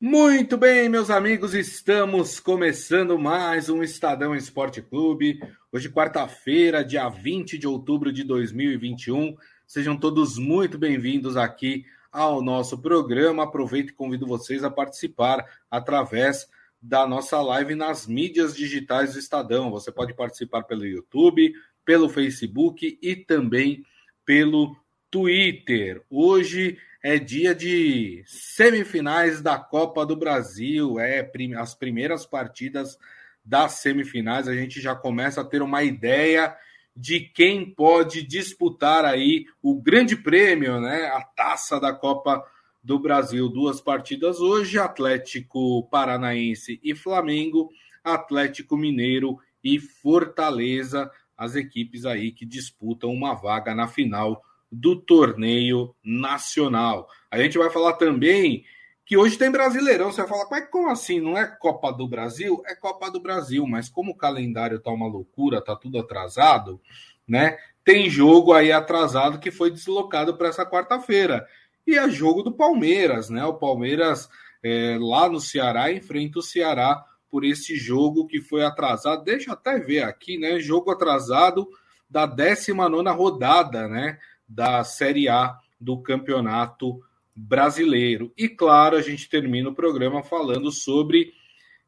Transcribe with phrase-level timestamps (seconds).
[0.00, 5.40] Muito bem, meus amigos, estamos começando mais um Estadão Esporte Clube.
[5.72, 9.36] Hoje, quarta-feira, dia 20 de outubro de 2021.
[9.66, 13.42] Sejam todos muito bem-vindos aqui ao nosso programa.
[13.42, 16.48] Aproveito e convido vocês a participar através
[16.80, 19.68] da nossa live nas mídias digitais do Estadão.
[19.72, 21.52] Você pode participar pelo YouTube,
[21.84, 23.84] pelo Facebook e também
[24.24, 24.76] pelo
[25.10, 26.04] Twitter.
[26.08, 32.98] Hoje é dia de semifinais da Copa do Brasil, é as primeiras partidas
[33.44, 34.48] das semifinais.
[34.48, 36.54] A gente já começa a ter uma ideia
[36.94, 41.06] de quem pode disputar aí o grande prêmio, né?
[41.06, 42.44] A taça da Copa
[42.82, 43.48] do Brasil.
[43.48, 47.70] Duas partidas hoje: Atlético Paranaense e Flamengo,
[48.02, 55.94] Atlético Mineiro e Fortaleza, as equipes aí que disputam uma vaga na final do torneio
[56.04, 57.08] nacional.
[57.30, 58.64] A gente vai falar também
[59.04, 60.12] que hoje tem Brasileirão.
[60.12, 61.20] Você vai falar, mas como assim?
[61.20, 62.62] Não é Copa do Brasil?
[62.66, 66.80] É Copa do Brasil, mas como o calendário tá uma loucura, tá tudo atrasado,
[67.26, 67.56] né?
[67.82, 71.46] Tem jogo aí atrasado que foi deslocado para essa quarta-feira.
[71.86, 73.42] E é jogo do Palmeiras, né?
[73.46, 74.28] O Palmeiras
[74.62, 79.24] é, lá no Ceará enfrenta o Ceará por esse jogo que foi atrasado.
[79.24, 80.58] Deixa eu até ver aqui, né?
[80.60, 81.66] Jogo atrasado
[82.10, 84.18] da 19 rodada, né?
[84.48, 87.00] Da Série A do Campeonato
[87.34, 88.32] Brasileiro.
[88.36, 91.32] E claro, a gente termina o programa falando sobre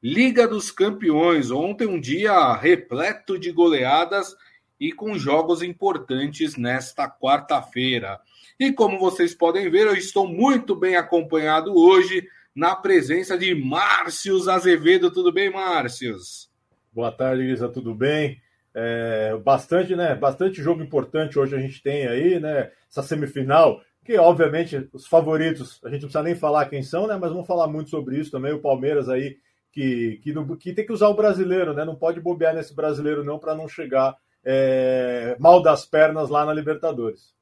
[0.02, 1.50] Liga dos Campeões.
[1.50, 4.36] Ontem um dia repleto de goleadas
[4.78, 8.20] e com jogos importantes nesta quarta-feira.
[8.58, 14.48] E como vocês podem ver, eu estou muito bem acompanhado hoje na presença de Márcios
[14.48, 15.10] Azevedo.
[15.10, 16.50] Tudo bem, Márcios?
[16.92, 18.40] Boa tarde, Isa, tudo bem?
[18.74, 20.14] É, bastante, né?
[20.14, 22.70] Bastante jogo importante hoje a gente tem aí, né?
[22.88, 27.16] Essa semifinal, que obviamente os favoritos, a gente não precisa nem falar quem são, né?
[27.20, 28.52] Mas vamos falar muito sobre isso também.
[28.52, 29.36] O Palmeiras aí,
[29.72, 31.84] que, que, que tem que usar o brasileiro, né?
[31.84, 36.54] Não pode bobear nesse brasileiro, não, para não chegar é, mal das pernas lá na
[36.54, 37.34] Libertadores.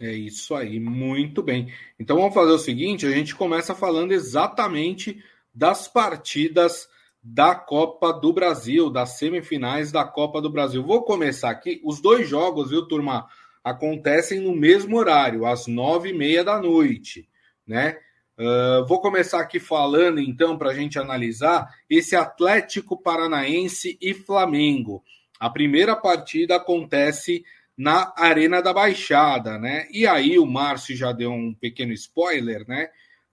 [0.00, 1.72] É isso aí, muito bem.
[1.98, 6.88] Então vamos fazer o seguinte: a gente começa falando exatamente das partidas
[7.22, 10.82] da Copa do Brasil, das semifinais da Copa do Brasil.
[10.82, 11.80] Vou começar aqui.
[11.84, 13.26] Os dois jogos, viu, turma,
[13.62, 17.28] acontecem no mesmo horário, às nove e meia da noite,
[17.66, 17.98] né?
[18.38, 25.02] Uh, vou começar aqui falando, então, para a gente analisar esse Atlético Paranaense e Flamengo.
[25.40, 27.44] A primeira partida acontece
[27.76, 29.86] na Arena da Baixada, né?
[29.90, 32.88] E aí o Márcio já deu um pequeno spoiler, né?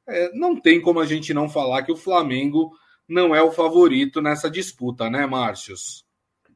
[0.07, 2.72] É, não tem como a gente não falar que o Flamengo
[3.08, 6.06] não é o favorito nessa disputa, né, Márcios?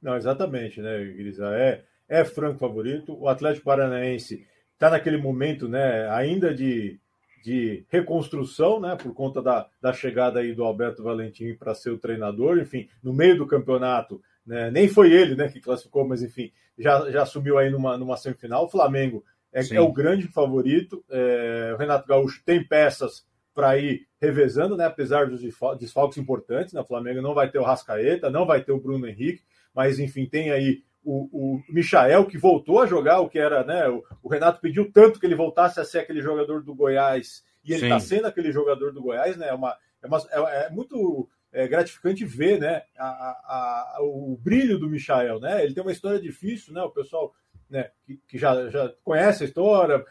[0.02, 1.48] Não, exatamente, né, Grisa?
[1.56, 3.18] É, é franco favorito.
[3.20, 7.00] O Atlético Paranaense está naquele momento, né, ainda de,
[7.44, 11.98] de reconstrução, né, por conta da, da chegada aí do Alberto Valentim para ser o
[12.00, 12.58] treinador.
[12.58, 17.12] Enfim, no meio do campeonato, né, nem foi ele, né, que classificou, mas enfim, já,
[17.12, 18.66] já subiu aí numa, numa semifinal.
[18.66, 21.04] O Flamengo é, é o grande favorito.
[21.10, 24.86] É, o Renato Gaúcho tem peças para ir revezando, né?
[24.86, 26.82] Apesar dos desfalques importantes, né?
[26.82, 29.44] O Flamengo não vai ter o Rascaeta, não vai ter o Bruno Henrique,
[29.74, 33.88] mas enfim, tem aí o, o Michael que voltou a jogar, o que era, né?
[33.88, 37.74] O, o, Renato pediu tanto que ele voltasse a ser aquele jogador do Goiás, e
[37.74, 39.50] ele está sendo aquele jogador do Goiás, né?
[39.50, 42.84] É, uma, é, uma, é, é muito é, gratificante ver, né?
[42.98, 45.64] A, a, a, o brilho do Michael, né?
[45.64, 46.82] Ele tem uma história difícil, né?
[46.82, 47.34] O pessoal
[47.70, 50.04] né, que, que já, já conhece a história,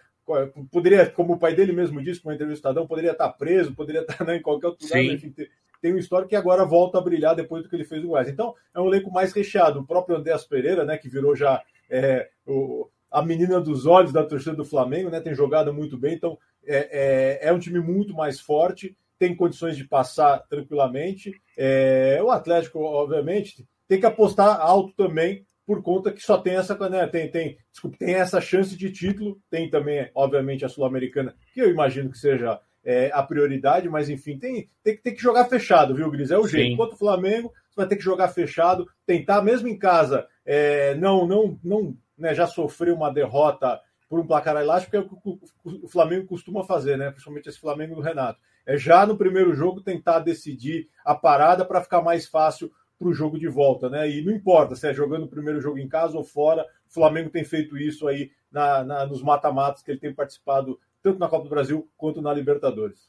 [0.70, 4.02] poderia, como o pai dele mesmo disse com uma entrevista Estadão, poderia estar preso, poderia
[4.02, 5.32] estar né, em qualquer outro lugar, enfim,
[5.80, 8.28] tem uma história que agora volta a brilhar depois do que ele fez no Goiás.
[8.28, 9.80] Então, é um elenco mais recheado.
[9.80, 14.24] O próprio Andréas Pereira, né, que virou já é, o, a menina dos olhos da
[14.24, 16.14] torcida do Flamengo, né, tem jogado muito bem.
[16.14, 21.40] Então, é, é, é um time muito mais forte, tem condições de passar tranquilamente.
[21.56, 26.74] É, o Atlético, obviamente, tem que apostar alto também por conta que só tem essa,
[26.88, 31.60] né, tem, tem, desculpa, tem essa chance de título, tem também, obviamente, a Sul-Americana, que
[31.60, 35.94] eu imagino que seja é, a prioridade, mas enfim, tem, tem, tem que jogar fechado,
[35.94, 36.30] viu, Gris?
[36.30, 36.72] É o jeito.
[36.72, 41.26] Enquanto o Flamengo, você vai ter que jogar fechado, tentar, mesmo em casa, é, não,
[41.26, 43.78] não, não né, já sofrer uma derrota
[44.08, 47.10] por um placar elástico, que é o que o Flamengo costuma fazer, né?
[47.10, 48.40] Principalmente esse Flamengo do Renato.
[48.64, 53.14] É já no primeiro jogo tentar decidir a parada para ficar mais fácil para o
[53.14, 54.10] jogo de volta, né?
[54.10, 57.30] E não importa se é jogando o primeiro jogo em casa ou fora, o Flamengo
[57.30, 61.44] tem feito isso aí na, na, nos mata-matas que ele tem participado tanto na Copa
[61.44, 63.08] do Brasil quanto na Libertadores.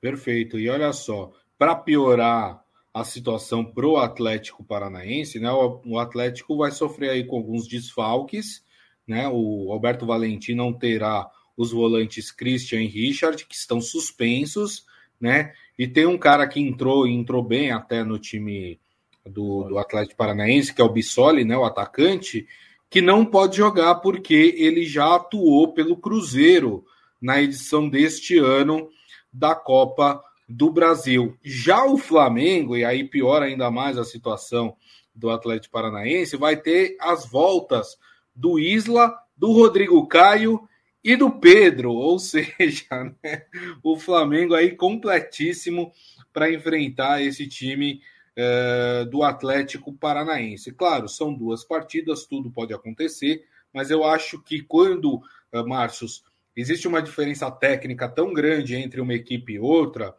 [0.00, 0.58] Perfeito.
[0.58, 2.62] E olha só, para piorar
[2.92, 5.50] a situação pro Atlético Paranaense, né?
[5.50, 8.64] O, o, Atlético vai sofrer aí com alguns desfalques,
[9.06, 9.28] né?
[9.28, 14.84] O Alberto Valentim não terá os volantes Christian e Richard, que estão suspensos,
[15.20, 15.52] né?
[15.78, 18.80] E tem um cara que entrou e entrou bem até no time
[19.26, 22.46] do, do Atlético Paranaense, que é o Bissoli, né, o atacante,
[22.88, 26.84] que não pode jogar porque ele já atuou pelo Cruzeiro
[27.20, 28.88] na edição deste ano
[29.32, 31.36] da Copa do Brasil.
[31.42, 34.76] Já o Flamengo, e aí piora ainda mais a situação
[35.14, 37.96] do Atlético Paranaense, vai ter as voltas
[38.34, 40.60] do Isla, do Rodrigo Caio
[41.04, 43.44] e do Pedro, ou seja, né,
[43.82, 45.92] o Flamengo aí completíssimo
[46.32, 48.00] para enfrentar esse time
[48.36, 50.72] é, do Atlético Paranaense.
[50.72, 55.20] Claro, são duas partidas, tudo pode acontecer, mas eu acho que quando,
[55.52, 55.60] é,
[56.56, 60.14] existe uma diferença técnica tão grande entre uma equipe e outra,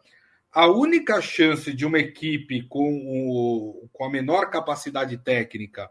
[0.52, 5.88] a única chance de uma equipe com, o, com a menor capacidade técnica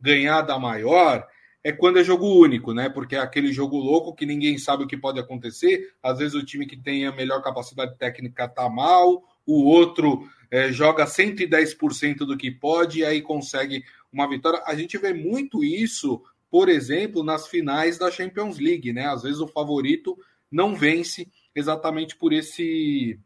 [0.00, 1.26] ganhar da maior
[1.62, 2.88] é quando é jogo único, né?
[2.88, 5.92] Porque é aquele jogo louco que ninguém sabe o que pode acontecer.
[6.02, 10.72] Às vezes o time que tem a melhor capacidade técnica tá mal, o outro é,
[10.72, 14.62] joga 110% do que pode e aí consegue uma vitória.
[14.66, 19.06] A gente vê muito isso, por exemplo, nas finais da Champions League, né?
[19.06, 20.18] Às vezes o favorito
[20.50, 23.18] não vence exatamente por esse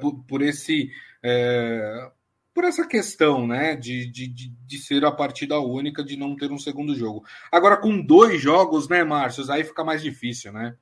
[0.00, 0.90] por, por esse
[1.22, 2.10] é,
[2.54, 6.58] por essa questão, né, de, de, de ser a partida única, de não ter um
[6.58, 7.24] segundo jogo.
[7.50, 10.76] Agora, com dois jogos, né, Márcio, aí fica mais difícil, né?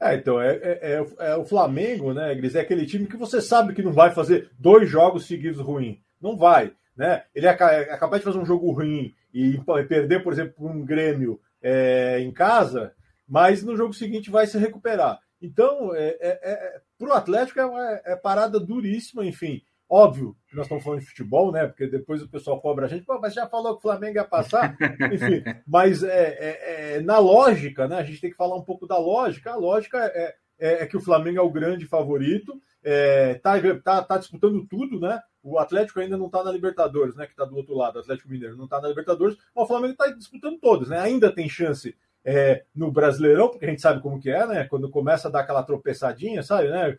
[0.00, 2.54] É, então, é, é, é, é, o Flamengo, né, Gris?
[2.54, 5.98] É aquele time que você sabe que não vai fazer dois jogos seguidos ruins.
[6.20, 7.24] Não vai, né?
[7.34, 9.58] Ele é, é capaz de fazer um jogo ruim e
[9.88, 12.92] perder, por exemplo, um Grêmio é, em casa,
[13.28, 15.18] mas no jogo seguinte vai se recuperar.
[15.40, 19.62] Então, é, é, para o Atlético é parada duríssima, enfim.
[19.88, 21.66] Óbvio que nós estamos falando de futebol, né?
[21.66, 24.76] Porque depois o pessoal cobra a gente, mas já falou que o Flamengo ia passar,
[25.12, 25.44] enfim.
[25.66, 27.96] Mas é, é, é, na lógica, né?
[27.96, 29.52] A gente tem que falar um pouco da lógica.
[29.52, 34.02] A lógica é, é, é que o Flamengo é o grande favorito, está é, tá,
[34.02, 35.20] tá disputando tudo, né?
[35.40, 37.26] O Atlético ainda não está na Libertadores, né?
[37.26, 39.92] Que está do outro lado, o Atlético Mineiro não está na Libertadores, mas o Flamengo
[39.92, 40.98] está disputando todos, né?
[40.98, 44.64] Ainda tem chance é, no Brasileirão, porque a gente sabe como que é, né?
[44.64, 46.98] Quando começa a dar aquela tropeçadinha, sabe, né?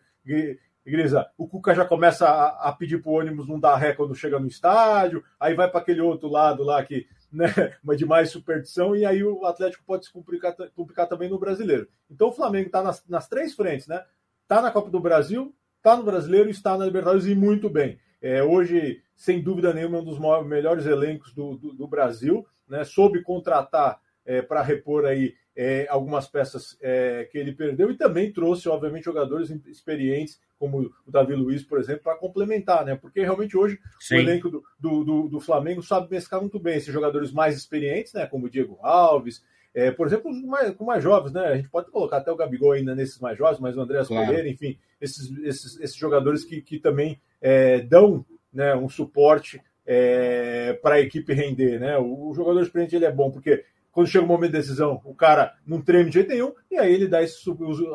[0.88, 4.14] Igreja, o Cuca já começa a, a pedir para o ônibus não dar ré quando
[4.14, 7.46] chega no estádio, aí vai para aquele outro lado lá que, né,
[7.96, 11.86] de mais superstição, e aí o Atlético pode se complicar, complicar também no brasileiro.
[12.10, 14.02] Então o Flamengo está nas, nas, três frentes, né?
[14.42, 17.98] Está na Copa do Brasil, está no brasileiro e está na Libertadores e muito bem.
[18.20, 22.46] É, hoje, sem dúvida nenhuma, é um dos maiores, melhores elencos do, do, do Brasil,
[22.66, 22.82] né?
[22.82, 28.32] Soube contratar é, para repor aí é, algumas peças é, que ele perdeu e também
[28.32, 32.94] trouxe, obviamente, jogadores experientes, como o Davi Luiz, por exemplo, para complementar, né?
[32.94, 34.14] Porque realmente hoje Sim.
[34.14, 38.24] o elenco do, do, do, Flamengo sabe mesclar muito bem esses jogadores mais experientes, né?
[38.24, 39.44] Como o Diego Alves,
[39.74, 41.44] é, por exemplo, os mais, com mais jovens, né?
[41.46, 44.26] A gente pode colocar até o Gabigol ainda nesses mais jovens, mas o André claro.
[44.28, 50.78] Pereira, enfim, esses, esses, esses jogadores que, que também é, dão né, um suporte é,
[50.82, 51.98] para a equipe render, né?
[51.98, 53.64] O, o jogador experiente ele é bom porque
[53.98, 56.94] quando chega o momento de decisão, o cara não treme de jeito nenhum, e aí
[56.94, 57.36] ele dá esse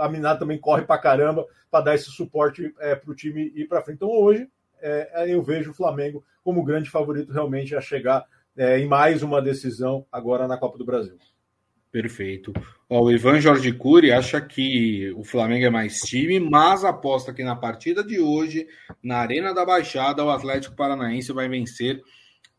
[0.02, 3.70] a Minada também corre pra caramba para dar esse suporte é, para o time ir
[3.70, 3.96] para frente.
[3.96, 4.46] Então hoje
[4.82, 8.26] é, eu vejo o Flamengo como grande favorito realmente a chegar
[8.58, 11.16] é, em mais uma decisão agora na Copa do Brasil.
[11.90, 12.52] Perfeito.
[12.90, 17.46] Ó, o Ivan Jorge Cury acha que o Flamengo é mais time, mas aposta que
[17.46, 18.68] na partida de hoje,
[19.02, 22.04] na Arena da Baixada, o Atlético Paranaense vai vencer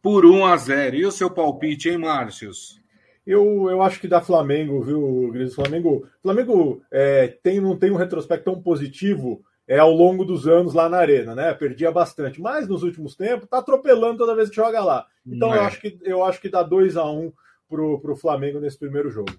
[0.00, 0.97] por 1 a 0.
[0.97, 2.83] E o seu palpite, hein, Márcios?
[3.26, 5.54] Eu, eu acho que dá Flamengo, viu, Gris?
[5.54, 10.75] Flamengo, Flamengo é, tem, não tem um retrospecto tão positivo é, ao longo dos anos
[10.75, 11.54] lá na Arena, né?
[11.54, 15.07] Perdia bastante, mas nos últimos tempos tá atropelando toda vez que joga lá.
[15.26, 15.59] Então é.
[15.59, 17.33] eu, acho que, eu acho que dá 2 a 1 um
[17.69, 19.33] pro, pro Flamengo nesse primeiro jogo.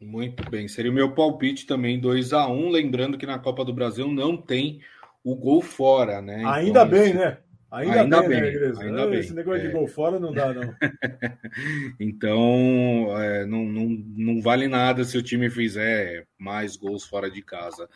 [0.00, 3.64] Muito bem, seria o meu palpite também 2 a 1 um, lembrando que na Copa
[3.64, 4.80] do Brasil não tem
[5.24, 6.44] o gol fora, né?
[6.44, 7.18] Ainda então, bem, isso...
[7.18, 7.38] né?
[7.74, 9.18] Ainda, ainda bem, bem né, ainda bem.
[9.18, 9.66] Esse negócio é.
[9.66, 10.72] de gol fora não dá, não.
[11.98, 17.42] então, é, não, não, não vale nada se o time fizer mais gols fora de
[17.42, 17.88] casa.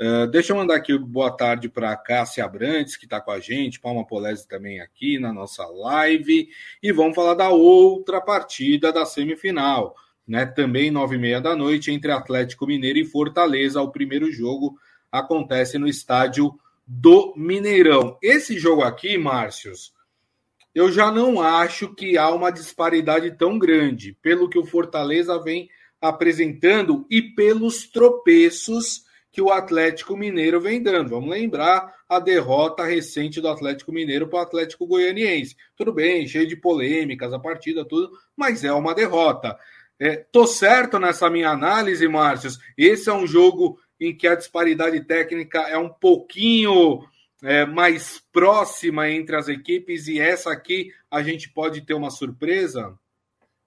[0.00, 3.80] Uh, deixa eu mandar aqui boa tarde para Cássia Abrantes, que está com a gente,
[3.80, 6.48] Palma Polese também aqui na nossa live.
[6.80, 9.96] E vamos falar da outra partida da semifinal.
[10.26, 10.46] Né?
[10.46, 13.82] Também nove e meia da noite, entre Atlético Mineiro e Fortaleza.
[13.82, 14.78] O primeiro jogo
[15.10, 18.18] acontece no estádio do Mineirão.
[18.22, 19.92] Esse jogo aqui, Márcios,
[20.74, 25.68] eu já não acho que há uma disparidade tão grande pelo que o Fortaleza vem
[26.00, 31.10] apresentando e pelos tropeços que o Atlético Mineiro vem dando.
[31.10, 35.56] Vamos lembrar a derrota recente do Atlético Mineiro para o Atlético Goianiense.
[35.76, 39.58] Tudo bem, cheio de polêmicas, a partida, tudo, mas é uma derrota.
[39.98, 42.58] É, tô certo nessa minha análise, Márcios?
[42.76, 47.04] Esse é um jogo em que a disparidade técnica é um pouquinho
[47.42, 52.98] é, mais próxima entre as equipes e essa aqui a gente pode ter uma surpresa?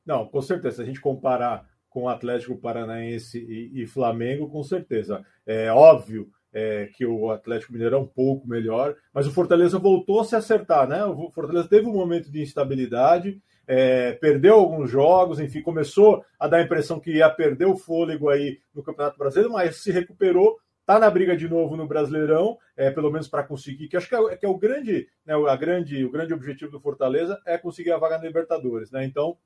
[0.06, 0.78] Não, com certeza.
[0.78, 5.26] Se a gente comparar com Atlético Paranaense e, e Flamengo, com certeza.
[5.46, 10.22] É óbvio é, que o Atlético Mineiro é um pouco melhor, mas o Fortaleza voltou
[10.22, 11.04] a se acertar, né?
[11.06, 16.58] O Fortaleza teve um momento de instabilidade, é, perdeu alguns jogos, enfim, começou a dar
[16.58, 20.98] a impressão que ia perder o fôlego aí no Campeonato Brasileiro, mas se recuperou, está
[20.98, 24.38] na briga de novo no Brasileirão, é, pelo menos para conseguir, que acho que é,
[24.38, 27.98] que é o grande, né, a grande, o grande objetivo do Fortaleza é conseguir a
[27.98, 29.04] vaga na Libertadores, né?
[29.04, 29.38] Então,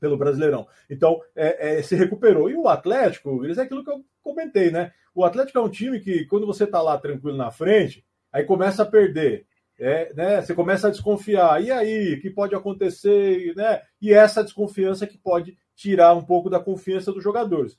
[0.00, 0.66] pelo Brasileirão.
[0.90, 2.50] Então, é, é, se recuperou.
[2.50, 4.92] E o Atlético, eles é aquilo que eu comentei, né?
[5.14, 8.82] O Atlético é um time que, quando você está lá tranquilo na frente, aí começa
[8.82, 9.46] a perder.
[9.84, 11.60] É, né, você começa a desconfiar.
[11.60, 13.52] E aí, o que pode acontecer?
[13.56, 13.82] Né?
[14.00, 17.76] E essa desconfiança que pode tirar um pouco da confiança dos jogadores.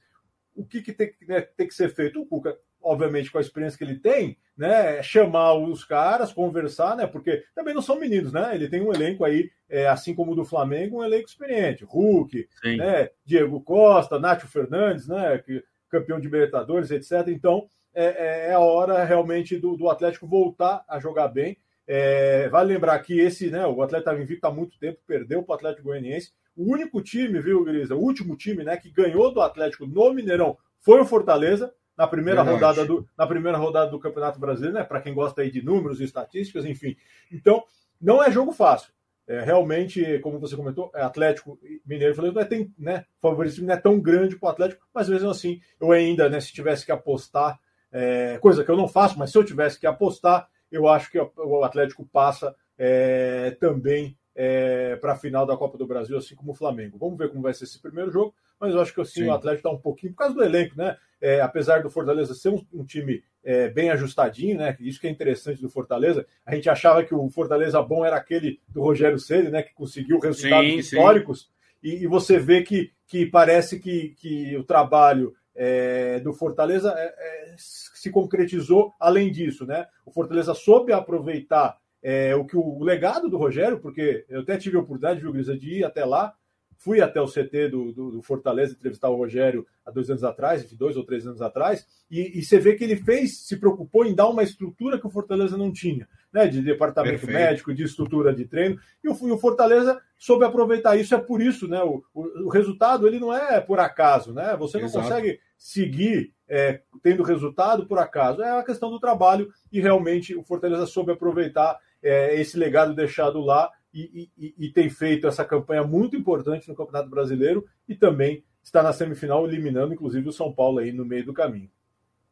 [0.53, 2.19] O que, que tem, né, tem que ser feito?
[2.21, 6.97] O Cuca, obviamente, com a experiência que ele tem, né, é chamar os caras, conversar,
[6.97, 8.53] né, porque também não são meninos, né?
[8.53, 11.85] Ele tem um elenco aí, é, assim como o do Flamengo, um elenco experiente.
[11.85, 17.29] Hulk, né, Diego Costa, Nátio Fernandes, né, que, campeão de Libertadores, etc.
[17.29, 21.57] Então, é, é, é a hora realmente do, do Atlético voltar a jogar bem.
[21.87, 25.53] É, vale lembrar que esse, né, o Atlético estava invicto há muito tempo, perdeu para
[25.53, 26.31] o Atlético Goianiense.
[26.55, 27.95] O único time, viu, Grisa?
[27.95, 32.41] O último time, né, que ganhou do Atlético no Mineirão foi o Fortaleza na primeira
[32.41, 34.83] rodada do na primeira rodada do Campeonato Brasileiro, né?
[34.83, 36.95] Para quem gosta aí de números e estatísticas, enfim.
[37.31, 37.63] Então,
[38.01, 38.91] não é jogo fácil.
[39.25, 43.05] É, realmente, como você comentou, é Atlético Mineiro falei, não é tem, né?
[43.21, 46.51] Favoritismo não é tão grande para o Atlético, mas mesmo assim, eu ainda, né, se
[46.51, 47.57] tivesse que apostar,
[47.89, 51.19] é, coisa que eu não faço, mas se eu tivesse que apostar, eu acho que
[51.19, 56.51] o Atlético passa é, também é, para a final da Copa do Brasil, assim como
[56.51, 56.97] o Flamengo.
[56.97, 59.67] Vamos ver como vai ser esse primeiro jogo, mas eu acho que assim, o Atlético
[59.67, 60.97] está um pouquinho, por causa do elenco, né?
[61.21, 64.75] É, apesar do Fortaleza ser um, um time é, bem ajustadinho, né?
[64.79, 66.25] Isso que é interessante do Fortaleza.
[66.45, 69.61] A gente achava que o Fortaleza bom era aquele do Rogério Ceni, né?
[69.61, 71.49] Que conseguiu resultados sim, históricos.
[71.81, 77.05] E, e, você vê que, que parece que, que o trabalho é, do Fortaleza é,
[77.05, 79.85] é, se concretizou além disso, né?
[80.13, 84.81] Fortaleza soube aproveitar é, o que o legado do Rogério, porque eu até tive a
[84.81, 86.33] oportunidade, viu, Grisa, de ir até lá,
[86.77, 90.69] fui até o CT do, do, do, Fortaleza entrevistar o Rogério há dois anos atrás,
[90.73, 94.13] dois ou três anos atrás, e, e, você vê que ele fez, se preocupou em
[94.13, 96.45] dar uma estrutura que o Fortaleza não tinha, né?
[96.45, 97.39] De departamento Perfeito.
[97.39, 101.41] médico, de estrutura de treino, e o, e o, Fortaleza soube aproveitar isso, é por
[101.41, 101.81] isso, né?
[101.81, 104.55] O, o, o, resultado ele não é por acaso, né?
[104.57, 105.07] Você não Exato.
[105.07, 110.43] consegue seguir é, tendo resultado por acaso, é a questão do trabalho, e realmente o
[110.43, 115.83] Fortaleza soube aproveitar é, esse legado deixado lá e, e, e, tem feito essa campanha
[115.83, 120.79] muito importante no Campeonato Brasileiro e também está na semifinal, eliminando inclusive o São Paulo
[120.79, 121.69] aí no meio do caminho.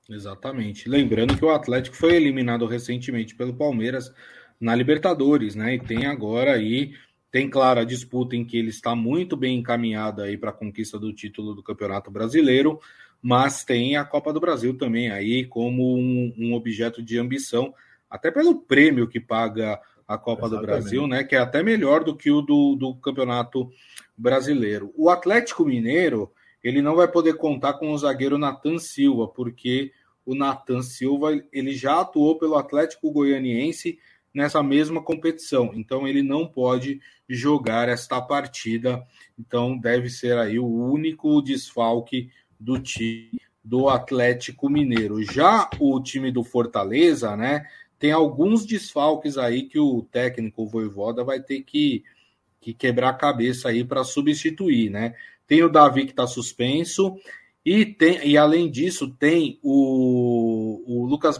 [0.09, 0.89] Exatamente.
[0.89, 4.11] Lembrando que o Atlético foi eliminado recentemente pelo Palmeiras
[4.59, 5.75] na Libertadores, né?
[5.75, 6.93] E tem agora aí,
[7.31, 10.99] tem claro a disputa em que ele está muito bem encaminhado aí para a conquista
[10.99, 12.79] do título do Campeonato Brasileiro,
[13.21, 17.73] mas tem a Copa do Brasil também aí como um, um objeto de ambição
[18.09, 20.61] até pelo prêmio que paga a Copa Exatamente.
[20.61, 21.23] do Brasil, né?
[21.23, 23.71] Que é até melhor do que o do, do Campeonato
[24.17, 24.91] Brasileiro.
[24.95, 26.31] O Atlético Mineiro
[26.63, 29.91] ele não vai poder contar com o zagueiro Natan Silva, porque
[30.25, 33.97] o Natan Silva ele já atuou pelo Atlético Goianiense
[34.33, 39.05] nessa mesma competição, então ele não pode jogar esta partida,
[39.37, 42.29] então deve ser aí o único desfalque
[42.61, 45.23] do time do Atlético Mineiro.
[45.23, 47.65] Já o time do Fortaleza, né,
[47.97, 52.03] tem alguns desfalques aí que o técnico Voivoda vai ter que,
[52.59, 55.15] que quebrar a cabeça aí para substituir, né?
[55.45, 57.15] Tem o Davi que está suspenso
[57.63, 61.39] e tem e além disso tem o, o Lucas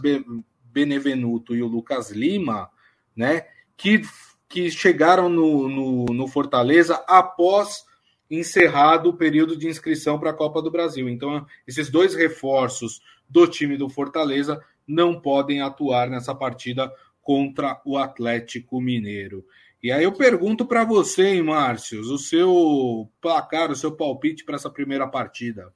[0.65, 2.69] Benevenuto e o Lucas Lima,
[3.15, 3.45] né?
[3.75, 4.01] Que,
[4.47, 7.85] que chegaram no, no, no Fortaleza após
[8.31, 11.09] encerrado o período de inscrição para a Copa do Brasil.
[11.09, 17.97] Então, esses dois reforços do time do Fortaleza não podem atuar nessa partida contra o
[17.97, 19.45] Atlético Mineiro.
[19.83, 24.55] E aí eu pergunto para você, hein, Márcio, o seu placar, o seu palpite para
[24.55, 25.73] essa primeira partida.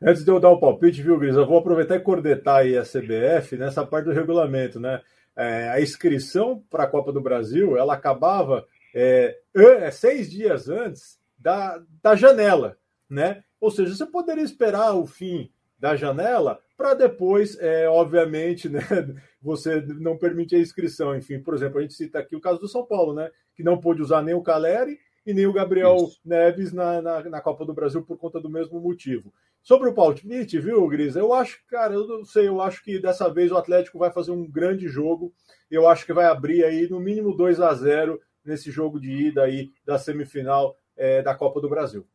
[0.00, 2.84] Antes de eu dar o palpite, viu, Gris, eu vou aproveitar e cordetar aí a
[2.84, 5.02] CBF nessa parte do regulamento, né?
[5.36, 11.17] É, a inscrição para a Copa do Brasil, ela acabava é, é, seis dias antes
[11.38, 12.76] da, da janela,
[13.08, 13.44] né?
[13.60, 18.80] Ou seja, você poderia esperar o fim da janela para depois, é, obviamente, né,
[19.42, 21.16] você não permite a inscrição.
[21.16, 23.80] Enfim, por exemplo, a gente cita aqui o caso do São Paulo, né, que não
[23.80, 26.20] pôde usar nem o Caleri e nem o Gabriel Isso.
[26.24, 29.32] Neves na, na, na, Copa do Brasil por conta do mesmo motivo.
[29.60, 31.16] Sobre o Palpite, viu, Gris?
[31.16, 34.30] Eu acho, cara, eu não sei, eu acho que dessa vez o Atlético vai fazer
[34.30, 35.32] um grande jogo.
[35.70, 39.42] Eu acho que vai abrir aí no mínimo 2 a 0 nesse jogo de ida
[39.42, 42.06] aí da semifinal é, da Copa do Brasil.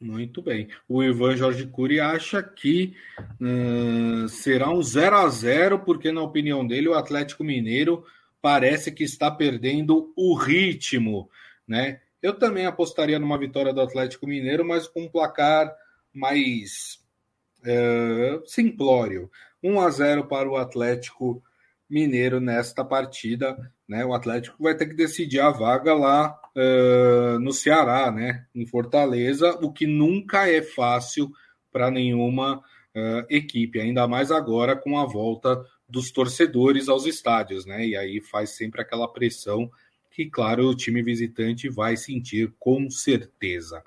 [0.00, 0.68] Muito bem.
[0.88, 2.94] O Ivan Jorge Cury acha que
[3.40, 8.04] hum, será um 0 a 0 porque, na opinião dele, o Atlético Mineiro
[8.40, 11.28] parece que está perdendo o ritmo,
[11.66, 12.00] né?
[12.22, 15.72] Eu também apostaria numa vitória do Atlético Mineiro, mas com um placar
[16.12, 17.00] mais
[17.64, 19.30] é, simplório.
[19.62, 21.42] 1 a 0 para o Atlético
[21.88, 23.56] Mineiro nesta partida.
[23.88, 24.04] Né?
[24.04, 28.44] O Atlético vai ter que decidir a vaga lá uh, no Ceará, né?
[28.54, 31.30] em Fortaleza, o que nunca é fácil
[31.72, 37.86] para nenhuma uh, equipe, ainda mais agora com a volta dos torcedores aos estádios, né?
[37.86, 39.70] E aí faz sempre aquela pressão
[40.10, 43.82] que, claro, o time visitante vai sentir com certeza.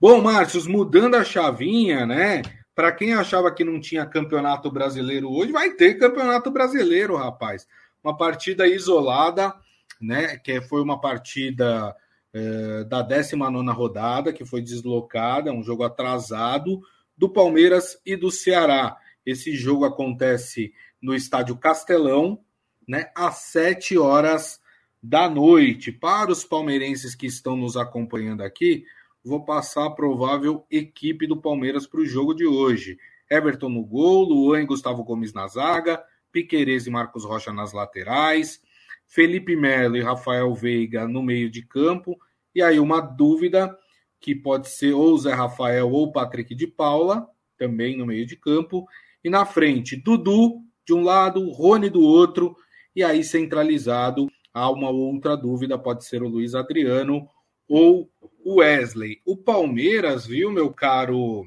[0.00, 2.42] Bom, Márcio, mudando a chavinha, né?
[2.76, 7.66] Para quem achava que não tinha campeonato brasileiro hoje, vai ter campeonato brasileiro, rapaz.
[8.04, 9.54] Uma partida isolada,
[9.98, 10.36] né?
[10.36, 11.96] Que foi uma partida
[12.34, 16.82] é, da 19 rodada, que foi deslocada, um jogo atrasado
[17.16, 18.98] do Palmeiras e do Ceará.
[19.24, 22.44] Esse jogo acontece no estádio Castelão,
[22.86, 23.10] né?
[23.16, 24.60] Às 7 horas
[25.02, 25.90] da noite.
[25.90, 28.84] Para os palmeirenses que estão nos acompanhando aqui,
[29.26, 32.96] vou passar a provável equipe do Palmeiras para o jogo de hoje.
[33.28, 38.60] Everton no gol, Luan e Gustavo Gomes na zaga, Piquerez e Marcos Rocha nas laterais,
[39.04, 42.16] Felipe Melo e Rafael Veiga no meio de campo.
[42.54, 43.76] E aí uma dúvida
[44.20, 47.26] que pode ser ou Zé Rafael ou Patrick de Paula,
[47.58, 48.86] também no meio de campo.
[49.24, 52.56] E na frente, Dudu de um lado, Rony do outro.
[52.94, 57.28] E aí centralizado, há uma outra dúvida, pode ser o Luiz Adriano
[57.68, 58.10] ou
[58.44, 59.20] Wesley.
[59.24, 61.46] O Palmeiras, viu, meu caro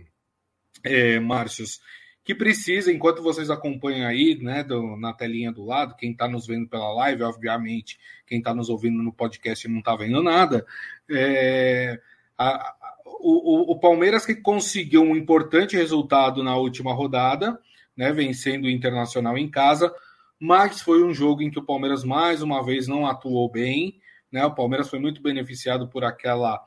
[0.84, 1.80] é, Márcios,
[2.24, 6.46] que precisa, enquanto vocês acompanham aí, né, do, na telinha do lado, quem está nos
[6.46, 7.98] vendo pela live, obviamente,
[8.28, 10.66] quem está nos ouvindo no podcast não está vendo nada,
[11.10, 12.00] é,
[12.38, 17.60] a, o, o, Palmeiras que conseguiu um importante resultado na última rodada,
[17.98, 19.94] né, vencendo o Internacional em casa,
[20.40, 24.00] mas foi um jogo em que o Palmeiras mais uma vez não atuou bem,
[24.32, 24.46] né?
[24.46, 26.62] O Palmeiras foi muito beneficiado por aquela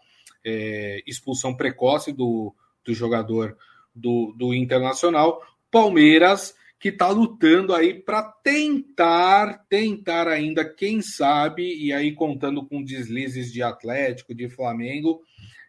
[0.45, 3.57] é, expulsão precoce do, do jogador
[3.95, 5.43] do, do Internacional.
[5.71, 12.83] Palmeiras que está lutando aí para tentar, tentar ainda, quem sabe, e aí contando com
[12.83, 15.23] deslizes de Atlético, de Flamengo,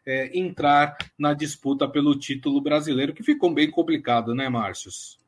[0.03, 5.19] é, entrar na disputa pelo título brasileiro, que ficou bem complicado, né, Márcios?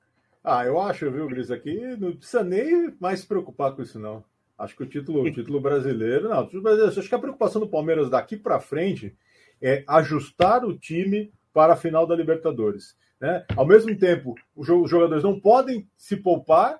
[0.43, 4.23] Ah, eu acho, viu, Gris, aqui não precisa nem mais se preocupar com isso, não.
[4.57, 8.37] Acho que o título, o título brasileiro, não, acho que a preocupação do Palmeiras daqui
[8.37, 9.15] para frente
[9.61, 12.95] é ajustar o time para a final da Libertadores.
[13.19, 13.45] Né?
[13.55, 16.79] Ao mesmo tempo, os jogadores não podem se poupar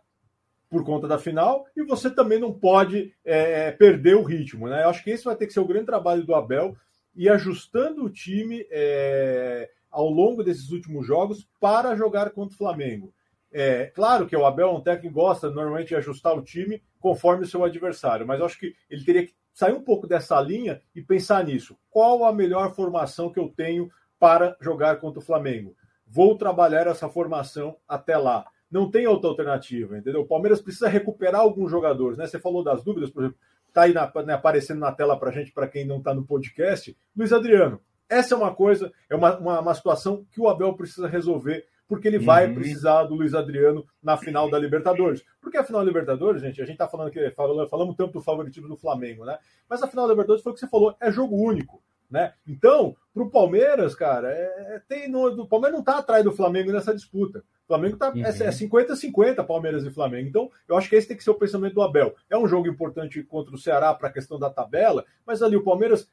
[0.70, 4.68] por conta da final e você também não pode é, perder o ritmo.
[4.68, 4.84] Né?
[4.84, 6.76] Eu acho que esse vai ter que ser o grande trabalho do Abel
[7.16, 13.14] e ajustando o time é, ao longo desses últimos jogos para jogar contra o Flamengo.
[13.58, 16.84] É, claro que o Abel é um técnico que gosta normalmente de ajustar o time
[17.00, 20.82] conforme o seu adversário, mas acho que ele teria que sair um pouco dessa linha
[20.94, 21.78] e pensar nisso.
[21.90, 23.90] Qual a melhor formação que eu tenho
[24.20, 25.74] para jogar contra o Flamengo?
[26.06, 28.46] Vou trabalhar essa formação até lá.
[28.70, 30.24] Não tem outra alternativa, entendeu?
[30.24, 32.28] O Palmeiras precisa recuperar alguns jogadores, né?
[32.28, 33.40] Você falou das dúvidas, por exemplo,
[33.72, 36.94] tá aí na, né, aparecendo na tela para gente, para quem não está no podcast,
[37.16, 37.80] Luiz Adriano.
[38.10, 42.08] Essa é uma coisa, é uma, uma, uma situação que o Abel precisa resolver porque
[42.08, 42.26] ele uhum.
[42.26, 45.24] vai precisar do Luiz Adriano na final da Libertadores.
[45.42, 48.22] Porque a final da Libertadores, gente, a gente tá falando que falamos, falamos tanto do
[48.22, 49.38] favoritismo do Flamengo, né?
[49.70, 51.82] Mas a final da Libertadores foi o que você falou, é jogo único.
[52.10, 52.34] Né?
[52.48, 56.32] Então, para o Palmeiras, cara, é, é, tem no, o Palmeiras não está atrás do
[56.32, 57.40] Flamengo nessa disputa.
[57.40, 58.26] O Flamengo tá, é, uhum.
[58.26, 60.30] é 50-50 Palmeiras e Flamengo.
[60.30, 62.16] Então, eu acho que esse tem que ser o pensamento do Abel.
[62.30, 65.64] É um jogo importante contra o Ceará para a questão da tabela, mas ali o
[65.64, 66.08] Palmeiras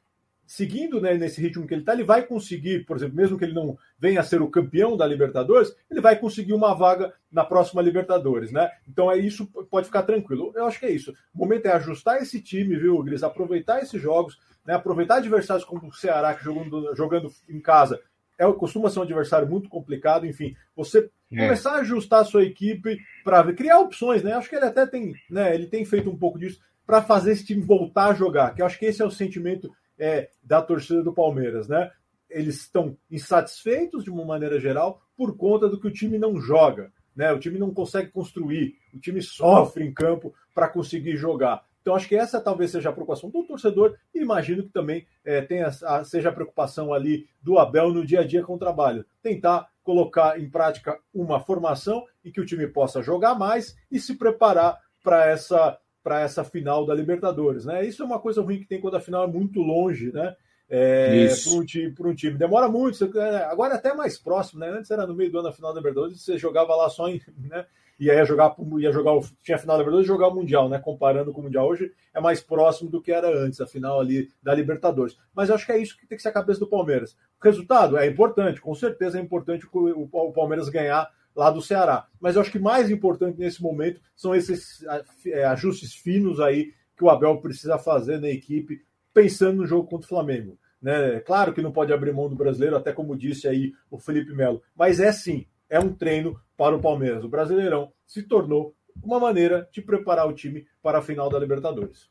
[0.45, 3.53] seguindo né, nesse ritmo que ele está, ele vai conseguir, por exemplo, mesmo que ele
[3.53, 7.81] não venha a ser o campeão da Libertadores, ele vai conseguir uma vaga na próxima
[7.81, 8.69] Libertadores, né?
[8.87, 10.51] Então é isso, pode ficar tranquilo.
[10.55, 11.13] Eu acho que é isso.
[11.33, 13.23] O momento é ajustar esse time, viu, Gris?
[13.23, 14.73] Aproveitar esses jogos, né?
[14.73, 17.99] Aproveitar adversários como o Ceará, que jogando, jogando em casa
[18.37, 21.37] é, costuma ser um adversário muito complicado, enfim, você é.
[21.37, 24.33] começar a ajustar a sua equipe para criar opções, né?
[24.33, 25.53] Acho que ele até tem, né?
[25.53, 28.65] Ele tem feito um pouco disso para fazer esse time voltar a jogar, que eu
[28.65, 29.71] acho que esse é o sentimento
[30.03, 31.89] é, da torcida do Palmeiras, né?
[32.29, 36.91] Eles estão insatisfeitos de uma maneira geral por conta do que o time não joga,
[37.15, 37.31] né?
[37.31, 41.63] O time não consegue construir, o time sofre em campo para conseguir jogar.
[41.81, 45.41] Então, acho que essa talvez seja a preocupação do torcedor e imagino que também é,
[45.41, 49.05] tenha, a, seja a preocupação ali do Abel no dia a dia com o trabalho.
[49.21, 54.15] Tentar colocar em prática uma formação e que o time possa jogar mais e se
[54.17, 57.85] preparar para essa para essa final da Libertadores, né?
[57.85, 60.35] Isso é uma coisa ruim que tem quando a final é muito longe, né?
[60.69, 62.37] É, para um, time, um time.
[62.37, 64.69] Demora muito, é, agora é até mais próximo, né?
[64.69, 67.21] Antes era no meio do ano a final da Libertadores, você jogava lá só em.
[67.49, 67.65] Né?
[67.99, 69.11] E aí ia jogar, ia jogar
[69.43, 70.79] tinha a final da Libertadores e jogar o Mundial, né?
[70.79, 74.29] Comparando com o Mundial hoje, é mais próximo do que era antes, a final ali
[74.41, 75.15] da Libertadores.
[75.33, 77.15] Mas eu acho que é isso que tem que ser a cabeça do Palmeiras.
[77.39, 82.07] O resultado é importante, com certeza é importante o, o Palmeiras ganhar lá do Ceará.
[82.19, 84.83] Mas eu acho que mais importante nesse momento são esses
[85.25, 88.81] é, ajustes finos aí que o Abel precisa fazer na equipe,
[89.13, 90.57] pensando no jogo contra o Flamengo.
[90.81, 91.19] Né?
[91.21, 94.61] Claro que não pode abrir mão do brasileiro, até como disse aí o Felipe Melo,
[94.75, 97.23] mas é sim, é um treino para o Palmeiras.
[97.23, 102.09] O Brasileirão se tornou uma maneira de preparar o time para a final da Libertadores.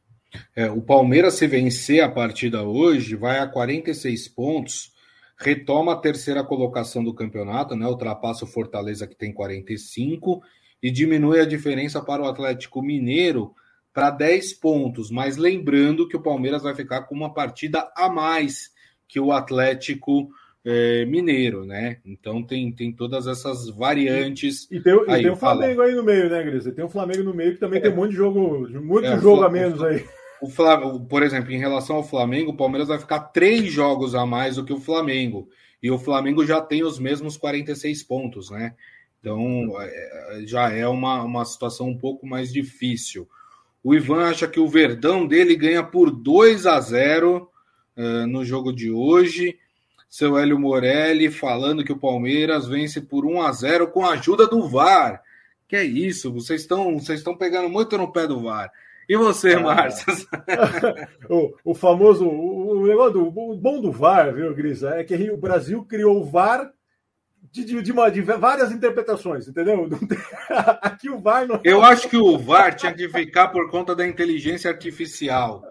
[0.57, 4.92] É, o Palmeiras, se vencer a partida hoje, vai a 46 pontos,
[5.43, 7.87] retoma a terceira colocação do campeonato, né?
[7.87, 10.43] ultrapassa o Fortaleza, que tem 45,
[10.83, 13.55] e diminui a diferença para o Atlético Mineiro,
[13.93, 18.71] para 10 pontos, mas lembrando que o Palmeiras vai ficar com uma partida a mais
[19.07, 20.31] que o Atlético
[20.65, 21.99] é, Mineiro, né?
[22.05, 24.71] Então tem, tem todas essas variantes.
[24.71, 25.89] E, e tem, aí, e tem o Flamengo fala.
[25.89, 26.65] aí no meio, né, Gris?
[26.65, 27.83] Tem o Flamengo no meio que também é.
[27.83, 30.05] tem um monte de jogo, muito é, jogo a menos aí.
[30.43, 34.27] O Flamengo, por exemplo, em relação ao Flamengo, o Palmeiras vai ficar três jogos a
[34.27, 35.49] mais do que o Flamengo.
[35.81, 38.75] E o Flamengo já tem os mesmos 46 pontos, né?
[39.21, 43.29] Então é, já é uma, uma situação um pouco mais difícil.
[43.85, 47.49] O Ivan acha que o Verdão dele ganha por 2 a 0
[47.97, 49.57] uh, no jogo de hoje.
[50.11, 54.49] Seu Hélio Morelli falando que o Palmeiras vence por 1 a 0 com a ajuda
[54.49, 55.23] do VAR.
[55.69, 56.33] Que é isso?
[56.33, 58.73] Vocês estão vocês estão pegando muito no pé do VAR.
[59.13, 60.07] E você, ah, Márcio?
[61.29, 64.95] o, o, famoso, o, o negócio do o bom do VAR, viu, Grisa?
[64.95, 66.73] É que o Brasil criou o VAR
[67.51, 69.87] de, de, de, uma, de várias interpretações, entendeu?
[69.87, 70.19] Tem...
[70.81, 71.61] Aqui o VAR não...
[71.63, 75.63] Eu acho que o VAR tinha que ficar por conta da inteligência artificial.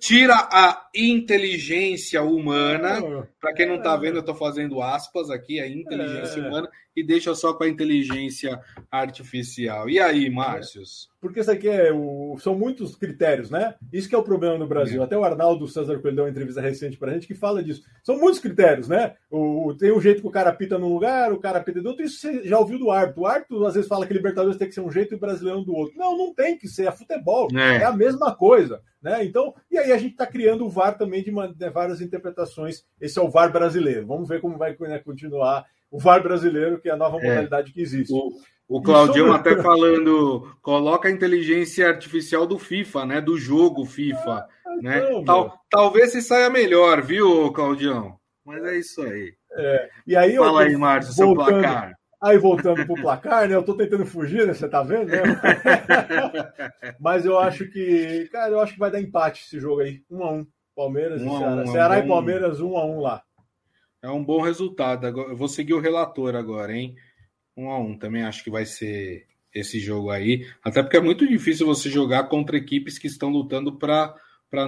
[0.00, 2.98] Tira a inteligência humana.
[2.98, 6.48] Ah, Para quem não está vendo, eu estou fazendo aspas aqui, a inteligência é.
[6.48, 8.58] humana, e deixa só com a inteligência
[8.90, 9.90] artificial.
[9.90, 11.10] E aí, Márcios?
[11.20, 12.36] Porque isso aqui é o...
[12.40, 13.74] são muitos critérios, né?
[13.92, 15.02] Isso que é o problema no Brasil.
[15.02, 15.04] É.
[15.04, 17.82] Até o Arnaldo César Coelho deu uma entrevista recente para a gente que fala disso.
[18.02, 19.14] São muitos critérios, né?
[19.30, 19.74] O...
[19.78, 22.04] Tem um jeito que o cara pita num lugar, o cara pita do outro.
[22.04, 23.22] Isso você já ouviu do árbitro.
[23.22, 25.60] O árbitro às vezes fala que Libertadores tem que ser um jeito e o brasileiro
[25.62, 25.98] do outro.
[25.98, 26.86] Não, não tem que ser.
[26.86, 27.48] É futebol.
[27.54, 28.80] É, é a mesma coisa.
[29.02, 29.24] Né?
[29.24, 32.84] Então, e aí a gente está criando o VAR também de, uma, de, várias interpretações.
[33.00, 34.06] Esse é o VAR brasileiro.
[34.06, 37.28] Vamos ver como vai né, continuar o VAR brasileiro, que é a nova é.
[37.28, 38.12] modalidade que existe.
[38.12, 38.30] O,
[38.68, 39.50] o Claudião sobre...
[39.50, 43.20] até falando, coloca a inteligência artificial do FIFA, né?
[43.20, 44.46] Do jogo FIFA.
[44.64, 44.98] Ah, né?
[44.98, 48.16] Então, Tal, talvez se saia melhor, viu, Claudião?
[48.44, 49.34] Mas é isso aí.
[49.52, 49.90] É.
[50.06, 51.94] E aí Fala eu, aí, Márcio, seu placar.
[52.22, 53.54] Aí voltando para o placar, né?
[53.54, 54.52] Eu estou tentando fugir, né?
[54.52, 55.22] Você está vendo, né?
[57.00, 60.22] Mas eu acho que, cara, eu acho que vai dar empate esse jogo aí, um
[60.22, 60.46] a um.
[60.76, 61.62] Palmeiras um e Ceará.
[61.62, 63.22] Um, Ceará um, e Palmeiras, um a um lá.
[64.02, 65.06] É um bom resultado.
[65.06, 66.94] Eu vou seguir o relator agora, hein?
[67.56, 67.98] Um a um.
[67.98, 70.46] Também acho que vai ser esse jogo aí.
[70.62, 74.14] Até porque é muito difícil você jogar contra equipes que estão lutando para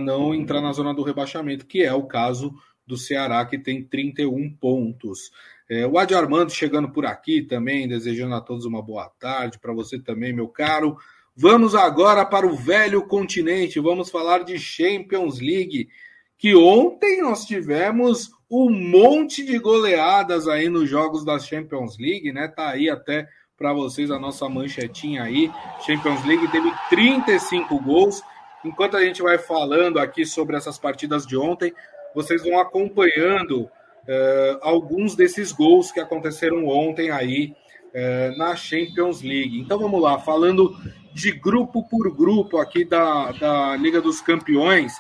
[0.01, 2.55] não entrar na zona do rebaixamento, que é o caso
[2.87, 5.31] do Ceará, que tem 31 pontos.
[5.73, 9.73] É, o Adi Armando chegando por aqui também, desejando a todos uma boa tarde, para
[9.73, 10.99] você também, meu caro.
[11.35, 15.89] Vamos agora para o velho continente, vamos falar de Champions League,
[16.37, 22.49] que ontem nós tivemos um monte de goleadas aí nos jogos da Champions League, né?
[22.49, 25.51] Tá aí até para vocês a nossa manchetinha aí.
[25.87, 28.23] Champions League teve 35 gols.
[28.63, 31.73] Enquanto a gente vai falando aqui sobre essas partidas de ontem,
[32.15, 33.71] vocês vão acompanhando
[34.09, 37.55] uh, alguns desses gols que aconteceram ontem aí
[37.95, 39.59] uh, na Champions League.
[39.61, 40.77] Então vamos lá, falando
[41.13, 44.95] de grupo por grupo aqui da, da Liga dos Campeões,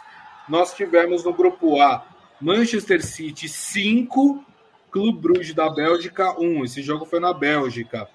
[0.49, 2.05] nós tivemos no grupo A
[2.41, 4.45] Manchester City 5,
[4.91, 6.65] Clube Bruges da Bélgica 1.
[6.65, 8.09] Esse jogo foi na Bélgica.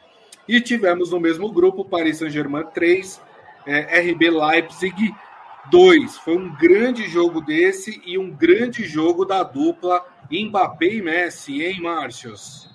[0.47, 3.21] E tivemos no mesmo grupo Paris Saint-Germain 3,
[3.65, 5.13] é, RB Leipzig
[5.71, 6.17] 2.
[6.17, 11.81] Foi um grande jogo desse e um grande jogo da dupla Mbappé e Messi, hein,
[11.81, 12.69] Márcios?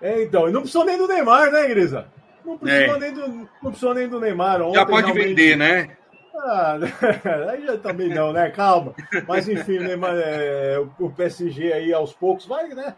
[0.00, 2.08] É, então, e não precisou nem do Neymar, né, Grisa?
[2.44, 2.98] Não precisou, é.
[2.98, 4.62] nem, do, não precisou nem do Neymar.
[4.62, 5.28] Ontem, Já pode realmente...
[5.28, 5.96] vender, né?
[6.38, 6.78] Ah,
[7.50, 8.50] aí já também não, né?
[8.50, 8.94] Calma.
[9.26, 12.94] Mas enfim, né, é, o PSG aí aos poucos vai, né?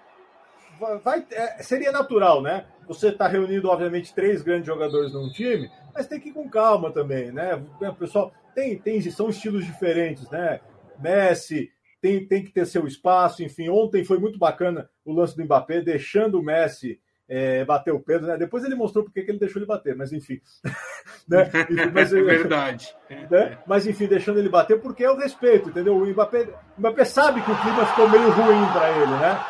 [1.03, 2.67] Vai, é, seria natural, né?
[2.87, 6.91] Você está reunindo, obviamente, três grandes jogadores num time, mas tem que ir com calma
[6.91, 7.63] também, né?
[7.81, 10.61] O pessoal tem, tem são estilos diferentes, né?
[10.99, 13.69] Messi tem, tem que ter seu espaço, enfim.
[13.69, 18.27] Ontem foi muito bacana o lance do Mbappé, deixando o Messi é, bater o Pedro,
[18.27, 18.39] né?
[18.39, 20.41] Depois ele mostrou porque que ele deixou ele bater, mas enfim.
[21.29, 21.51] né?
[21.93, 22.97] Mas, é verdade.
[23.31, 23.59] Né?
[23.67, 25.97] Mas enfim, deixando ele bater porque é o respeito, entendeu?
[25.97, 29.45] O Mbappé, o Mbappé sabe que o clima ficou meio ruim para ele, né?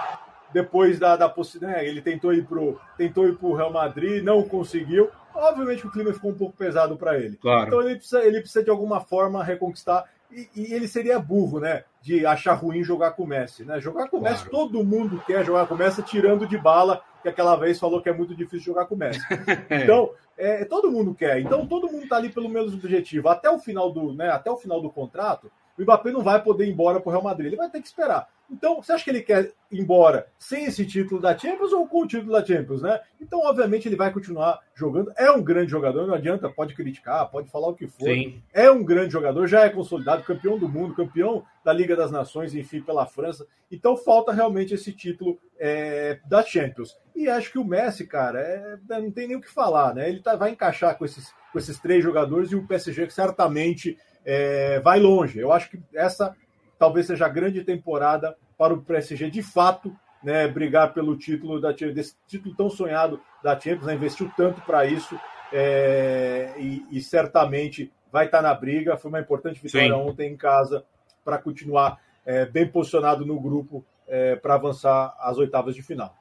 [0.53, 1.89] Depois da, da possibilidade, né?
[1.89, 5.11] ele tentou ir pro tentou ir pro Real Madrid, não conseguiu.
[5.35, 7.37] Obviamente o clima ficou um pouco pesado para ele.
[7.37, 7.67] Claro.
[7.67, 11.85] Então ele precisa, ele precisa de alguma forma reconquistar e, e, ele seria burro, né?
[12.03, 13.81] De achar ruim jogar com o Messi, né?
[13.81, 14.37] Jogar com o claro.
[14.37, 18.03] Messi, todo mundo quer jogar com o Messi, tirando de bala, que aquela vez falou
[18.03, 19.21] que é muito difícil jogar com o Messi.
[19.71, 21.41] Então, é, todo mundo quer.
[21.41, 23.29] Então, todo mundo tá ali pelo mesmo objetivo.
[23.29, 24.31] Até o final do, né?
[24.31, 27.23] Até o final do contrato, o Mbappé não vai poder ir embora para o Real
[27.23, 27.47] Madrid.
[27.47, 28.29] Ele vai ter que esperar.
[28.51, 32.03] Então, você acha que ele quer ir embora sem esse título da Champions ou com
[32.03, 32.99] o título da Champions, né?
[33.21, 35.13] Então, obviamente, ele vai continuar jogando.
[35.17, 38.07] É um grande jogador, não adianta, pode criticar, pode falar o que for.
[38.07, 38.43] Sim.
[38.53, 42.55] É um grande jogador, já é consolidado, campeão do mundo, campeão da Liga das Nações,
[42.55, 43.47] enfim, pela França.
[43.71, 46.97] Então, falta realmente esse título é, da Champions.
[47.15, 50.09] E acho que o Messi, cara, é, não tem nem o que falar, né?
[50.09, 54.81] Ele tá, vai encaixar com esses, com esses três jogadores e o PSG certamente é,
[54.81, 55.39] vai longe.
[55.39, 56.35] Eu acho que essa
[56.79, 61.73] talvez seja a grande temporada para o PSG de fato né, brigar pelo título da
[61.73, 65.19] desse título tão sonhado da Champions, né, investiu tanto para isso
[65.53, 68.97] é, e, e, certamente vai estar na briga.
[68.97, 69.93] Foi uma importante vitória Sim.
[69.95, 70.85] ontem em casa
[71.25, 76.15] para continuar é, bem posicionado no grupo é, para avançar às oitavas de final.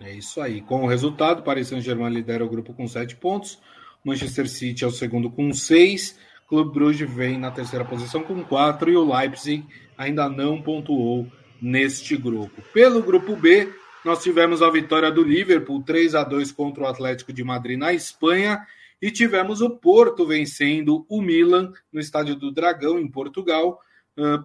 [0.00, 0.60] É isso aí.
[0.60, 3.60] Com o resultado, Paris Saint-Germain lidera o grupo com sete pontos,
[4.04, 6.18] Manchester City é o segundo com seis
[6.50, 9.64] Clube Bruges vem na terceira posição com quatro e o Leipzig
[9.96, 11.28] ainda não pontuou
[11.62, 12.60] neste grupo.
[12.74, 13.72] Pelo grupo B,
[14.04, 17.92] nós tivemos a vitória do Liverpool 3 a 2 contra o Atlético de Madrid na
[17.92, 18.66] Espanha
[19.00, 23.78] e tivemos o Porto vencendo o Milan no Estádio do Dragão em Portugal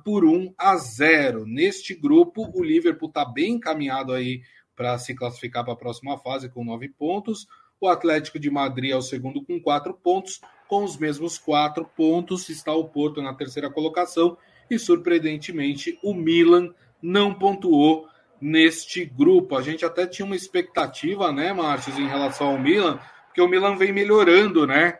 [0.03, 1.47] por 1 a 0.
[1.47, 4.43] Neste grupo, o Liverpool está bem encaminhado aí
[4.75, 7.47] para se classificar para a próxima fase com nove pontos.
[7.81, 10.39] O Atlético de Madrid é o segundo com quatro pontos.
[10.67, 14.37] Com os mesmos quatro pontos está o Porto na terceira colocação.
[14.69, 18.07] E, surpreendentemente, o Milan não pontuou
[18.41, 19.55] neste grupo.
[19.55, 23.75] A gente até tinha uma expectativa, né, Márcio, em relação ao Milan, porque o Milan
[23.75, 24.99] vem melhorando, né?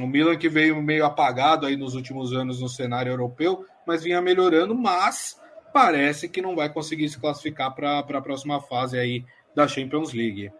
[0.00, 4.20] O Milan que veio meio apagado aí nos últimos anos no cenário europeu, mas vinha
[4.20, 5.40] melhorando, mas
[5.72, 10.50] parece que não vai conseguir se classificar para a próxima fase aí da Champions League.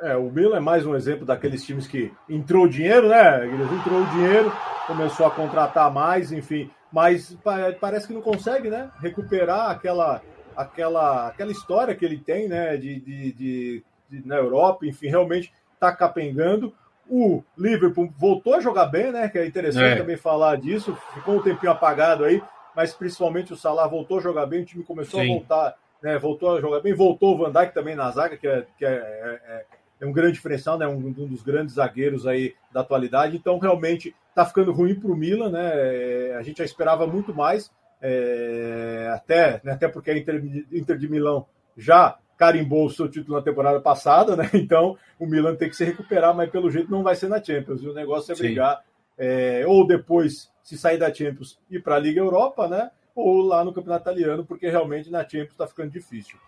[0.00, 3.46] É, o Milan é mais um exemplo daqueles times que entrou o dinheiro, né?
[3.46, 4.52] Eles entrou o dinheiro,
[4.86, 7.36] começou a contratar mais, enfim, mas
[7.80, 8.90] parece que não consegue, né?
[9.00, 10.20] Recuperar aquela,
[10.54, 12.76] aquela, aquela história que ele tem, né?
[12.76, 16.74] De, de, de, de na Europa, enfim, realmente está capengando.
[17.08, 19.28] O Liverpool voltou a jogar bem, né?
[19.28, 19.96] Que é interessante é.
[19.96, 20.96] também falar disso.
[21.14, 22.42] Ficou um tempinho apagado aí,
[22.74, 24.62] mas principalmente o Salah voltou a jogar bem.
[24.62, 25.30] O time começou Sim.
[25.30, 26.18] a voltar, né?
[26.18, 26.92] Voltou a jogar bem.
[26.92, 29.64] Voltou o Van Dijk também na zaga, que é, que é, é,
[30.00, 30.86] é um grande diferencial, né?
[30.86, 33.36] Um, um, dos grandes zagueiros aí da atualidade.
[33.36, 35.70] Então, realmente, está ficando ruim para o Milan, né?
[35.74, 39.72] É, a gente já esperava muito mais, é, até, né?
[39.72, 44.36] até porque a Inter, Inter de Milão já carimbou o seu título na temporada passada,
[44.36, 44.50] né?
[44.54, 47.82] Então, o Milan tem que se recuperar, mas pelo jeito não vai ser na Champions.
[47.82, 48.82] O negócio é brigar,
[49.16, 52.90] é, ou depois, se sair da Champions, ir para a Liga Europa, né?
[53.14, 56.38] Ou lá no Campeonato Italiano, porque realmente na Champions está ficando difícil.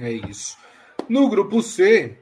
[0.00, 0.58] É isso.
[1.08, 2.18] No grupo C,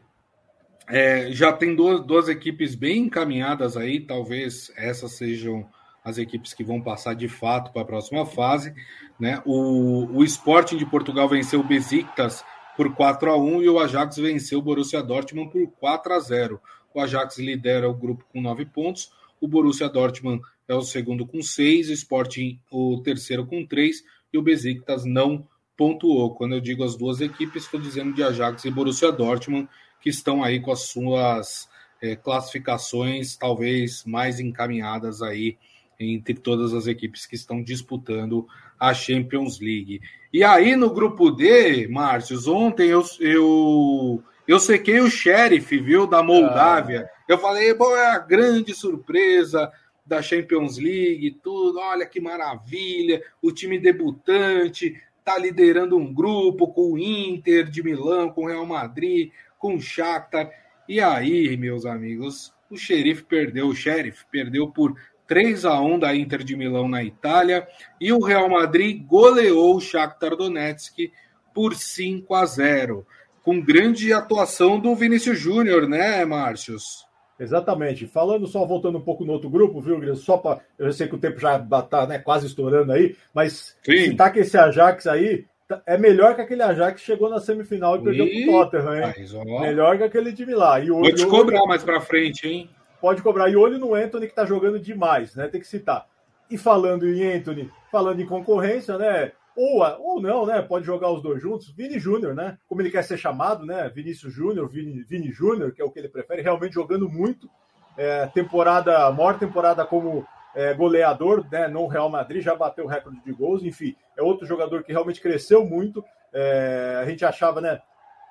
[0.88, 5.66] é, já tem duas, duas equipes bem encaminhadas aí, talvez essas sejam
[6.04, 8.72] as equipes que vão passar de fato para a próxima fase.
[9.18, 9.42] Né?
[9.44, 12.44] O, o Sporting de Portugal venceu o Besiktas
[12.76, 16.60] por 4 a 1 e o Ajax venceu o Borussia Dortmund por 4 a 0.
[16.94, 21.42] O Ajax lidera o grupo com 9 pontos, o Borussia Dortmund é o segundo com
[21.42, 25.46] 6, o Sporting o terceiro com 3 e o Besiktas não
[25.76, 26.34] pontuou.
[26.34, 29.68] Quando eu digo as duas equipes, estou dizendo de Ajax e Borussia Dortmund,
[30.06, 31.68] que estão aí com as suas
[32.00, 35.58] é, classificações talvez mais encaminhadas aí
[35.98, 38.46] entre todas as equipes que estão disputando
[38.78, 40.00] a Champions League.
[40.32, 46.22] E aí no grupo D, Márcio, ontem eu, eu, eu sequei o Sheriff, viu, da
[46.22, 47.10] Moldávia.
[47.10, 47.22] Ah.
[47.28, 49.72] Eu falei, bom, é a grande surpresa
[50.06, 56.92] da Champions League, tudo, olha que maravilha, o time debutante está liderando um grupo com
[56.92, 60.50] o Inter de Milão, com o Real Madrid, com o Shakhtar.
[60.88, 64.94] E aí, meus amigos, o xerife perdeu, o xerife perdeu por
[65.26, 67.66] 3 a 1 da Inter de Milão na Itália
[68.00, 71.10] e o Real Madrid goleou o Shakhtar Donetsk
[71.52, 73.06] por 5 a 0,
[73.42, 77.06] com grande atuação do Vinícius Júnior, né, Márcios?
[77.38, 78.06] Exatamente.
[78.06, 80.20] Falando só, voltando um pouco no outro grupo, viu, Gris?
[80.20, 80.60] Só para.
[80.78, 84.10] Eu sei que o tempo já está né, quase estourando aí, mas Sim.
[84.10, 85.48] citar que esse Ajax aí tá,
[85.84, 89.60] é melhor que aquele Ajax que chegou na semifinal e perdeu pro Tottenham, hein?
[89.60, 90.78] melhor que aquele time lá.
[90.78, 91.68] E Vou te cobrar olho...
[91.68, 92.70] mais para frente, hein?
[93.00, 93.48] Pode cobrar.
[93.48, 95.48] E olho no Anthony que tá jogando demais, né?
[95.48, 96.06] Tem que citar.
[96.50, 99.32] E falando em Anthony, falando em concorrência, né?
[99.56, 100.62] Ou, ou não, né?
[100.62, 101.70] Pode jogar os dois juntos.
[101.70, 102.58] Vini Júnior, né?
[102.68, 103.90] Como ele quer ser chamado, né?
[103.92, 107.48] Vinícius Júnior, Vini, Vini Júnior, que é o que ele prefere, realmente jogando muito.
[107.96, 110.26] É, temporada, maior temporada como
[110.56, 111.68] é, goleador, né?
[111.68, 113.62] No Real Madrid, já bateu o recorde de gols.
[113.62, 116.04] Enfim, é outro jogador que realmente cresceu muito.
[116.32, 117.80] É, a gente achava, né?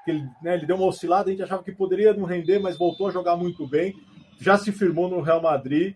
[0.03, 2.77] Que ele, né, ele deu uma oscilada, a gente achava que poderia não render, mas
[2.77, 3.93] voltou a jogar muito bem.
[4.41, 5.95] Já se firmou no Real Madrid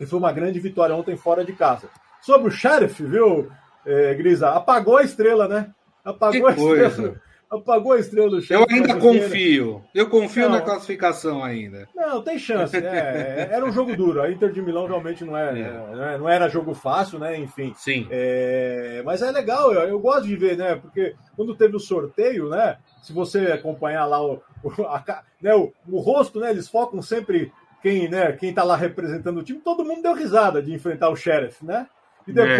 [0.00, 1.90] e foi uma grande vitória ontem fora de casa.
[2.22, 3.50] Sobre o Sheriff, viu?
[3.86, 5.72] é, Grisa, apagou a estrela, né?
[6.04, 6.86] Apagou que a coisa.
[6.88, 7.22] estrela.
[7.48, 9.84] Apagou a estrela do Eu ainda confio.
[9.94, 11.88] Eu confio não, na classificação ainda.
[11.94, 12.88] Não, tem chance, né?
[12.88, 14.20] É, era um jogo duro.
[14.20, 16.18] A Inter de Milão realmente não, é, é.
[16.18, 17.38] não era jogo fácil, né?
[17.38, 17.72] Enfim.
[17.76, 18.08] Sim.
[18.10, 20.74] É, mas é legal, eu, eu, gosto de ver, né?
[20.74, 22.78] Porque quando teve o sorteio, né?
[23.00, 26.50] Se você acompanhar lá o, o, a, né, o, o rosto, né?
[26.50, 30.60] Eles focam sempre quem, né, quem tá lá representando o time, todo mundo deu risada
[30.60, 31.86] de enfrentar o Sheriff, né?
[32.26, 32.58] E é.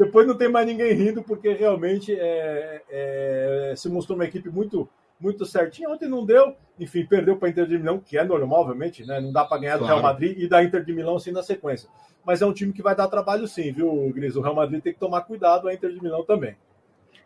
[0.00, 4.88] Depois, não tem mais ninguém rindo, porque realmente é, é, se mostrou uma equipe muito
[5.20, 5.90] muito certinha.
[5.90, 9.20] Ontem não deu, enfim, perdeu para a Inter de Milão, que é normal, obviamente, né?
[9.20, 11.90] Não dá para ganhar do Real Madrid e da Inter de Milão assim na sequência.
[12.24, 14.34] Mas é um time que vai dar trabalho sim, viu, Gris?
[14.36, 16.56] O Real Madrid tem que tomar cuidado, a Inter de Milão também.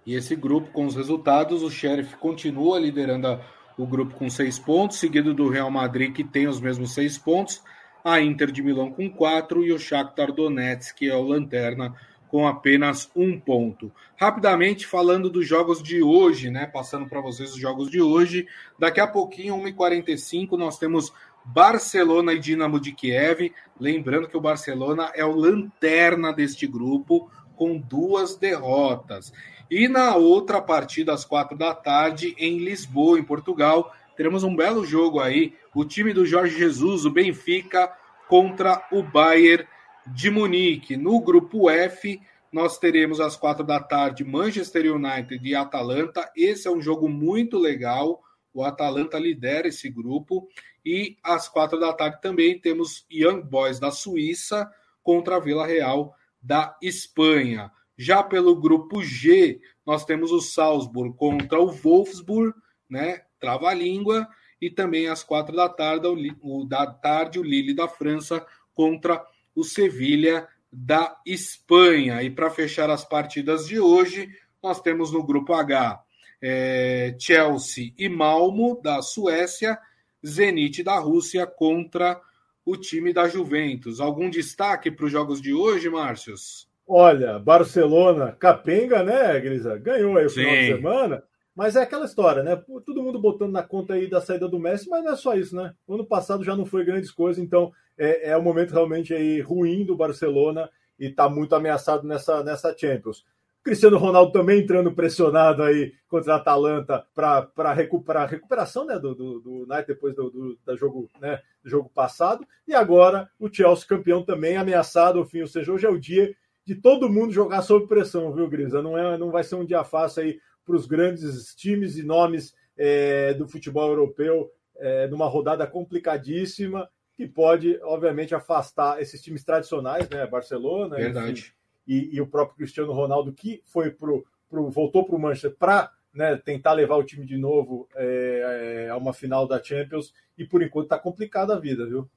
[0.04, 3.40] E esse grupo, com os resultados, o Sheriff continua liderando a,
[3.78, 7.62] o grupo com seis pontos, seguido do Real Madrid, que tem os mesmos seis pontos,
[8.02, 11.94] a Inter de Milão com quatro e o Shakhtar Donetsk, que é o lanterna,
[12.34, 13.92] com apenas um ponto.
[14.16, 16.66] Rapidamente falando dos jogos de hoje, né?
[16.66, 18.48] Passando para vocês os jogos de hoje.
[18.76, 21.12] Daqui a pouquinho, 1h45, nós temos
[21.44, 23.52] Barcelona e Dinamo de Kiev.
[23.78, 29.32] Lembrando que o Barcelona é o lanterna deste grupo, com duas derrotas.
[29.70, 34.84] E na outra partida, às quatro da tarde, em Lisboa, em Portugal, teremos um belo
[34.84, 35.54] jogo aí.
[35.72, 37.92] O time do Jorge Jesus, o Benfica,
[38.26, 39.68] contra o Bayern
[40.06, 40.96] de Munique.
[40.96, 42.20] No grupo F,
[42.52, 46.30] nós teremos às quatro da tarde Manchester United e Atalanta.
[46.36, 48.22] Esse é um jogo muito legal.
[48.52, 50.48] O Atalanta lidera esse grupo.
[50.84, 54.70] E às quatro da tarde também temos Young Boys da Suíça
[55.02, 57.72] contra a Vila Real da Espanha.
[57.96, 62.54] Já pelo grupo G, nós temos o Salzburg contra o Wolfsburg,
[62.88, 63.22] né?
[63.40, 64.28] Trava-língua.
[64.60, 66.06] E também às quatro da tarde,
[66.40, 72.22] o, da tarde, o Lille da França contra o Sevilha da Espanha.
[72.22, 74.28] E para fechar as partidas de hoje,
[74.62, 76.04] nós temos no grupo H
[76.46, 79.78] é, Chelsea e Malmo da Suécia,
[80.24, 82.20] Zenit da Rússia contra
[82.66, 83.98] o time da Juventus.
[83.98, 86.68] Algum destaque para os jogos de hoje, Márcios?
[86.86, 89.78] Olha, Barcelona, capenga, né, Grisa?
[89.78, 90.40] Ganhou aí o Sim.
[90.40, 91.22] final de semana.
[91.54, 92.56] Mas é aquela história, né?
[92.84, 95.54] Todo mundo botando na conta aí da saída do Messi, mas não é só isso,
[95.54, 95.72] né?
[95.88, 99.84] Ano passado já não foi grandes coisas, então é, é um momento realmente aí ruim
[99.84, 103.24] do Barcelona e está muito ameaçado nessa, nessa Champions.
[103.62, 109.14] Cristiano Ronaldo também entrando pressionado aí contra a Atalanta para recuperar a recuperação né, do,
[109.14, 112.46] do, do depois do, do, do, jogo, né, do jogo passado.
[112.68, 116.36] E agora o Chelsea campeão também ameaçado, enfim, ou seja, hoje é o dia
[116.66, 118.82] de todo mundo jogar sob pressão, viu, Grisa?
[118.82, 122.54] Não, é, não vai ser um dia fácil aí para os grandes times e nomes
[122.76, 130.08] é, do futebol europeu é, numa rodada complicadíssima que pode, obviamente, afastar esses times tradicionais,
[130.08, 130.26] né?
[130.26, 131.54] Barcelona Verdade.
[131.86, 135.92] e, e, o próprio Cristiano Ronaldo, que foi pro, pro voltou para o Manchester para
[136.12, 140.44] né, tentar levar o time de novo é, é, a uma final da Champions, e
[140.44, 142.08] por enquanto está complicada a vida, viu?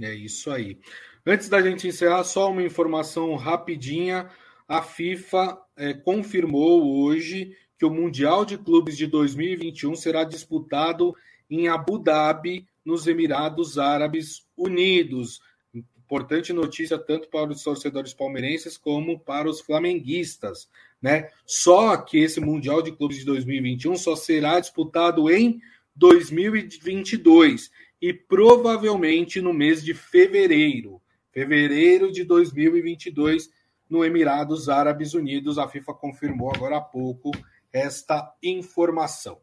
[0.00, 0.78] É isso aí.
[1.26, 4.30] Antes da gente encerrar, só uma informação rapidinha.
[4.66, 11.16] A FIFA é, confirmou hoje que o Mundial de Clubes de 2021 será disputado
[11.50, 15.40] em Abu Dhabi, nos Emirados Árabes Unidos.
[15.74, 20.68] Importante notícia tanto para os torcedores palmeirenses como para os flamenguistas,
[21.02, 21.28] né?
[21.44, 25.60] Só que esse Mundial de Clubes de 2021 só será disputado em
[25.96, 27.68] 2022
[28.00, 31.02] e provavelmente no mês de fevereiro,
[31.32, 33.50] fevereiro de 2022
[33.90, 35.58] no Emirados Árabes Unidos.
[35.58, 37.32] A FIFA confirmou agora há pouco
[37.72, 39.38] esta informação.